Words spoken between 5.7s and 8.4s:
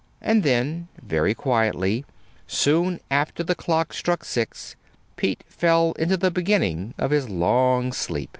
into the beginning of his long sleep.